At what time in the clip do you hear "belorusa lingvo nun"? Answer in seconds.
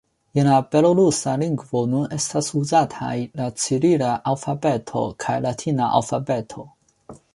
0.75-2.15